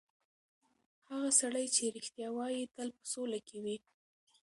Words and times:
هغه 1.09 1.29
سړی 1.41 1.65
چې 1.75 1.83
رښتیا 1.97 2.29
وایي، 2.33 2.63
تل 2.75 2.89
په 2.97 3.03
سوله 3.13 3.39
کې 3.47 3.57
وي. 3.63 3.77